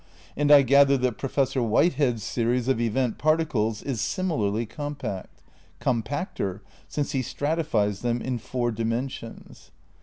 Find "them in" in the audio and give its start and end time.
8.01-8.39